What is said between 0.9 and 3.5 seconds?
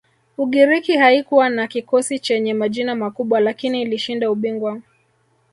haikuwa na kikosi chenye majina makubwa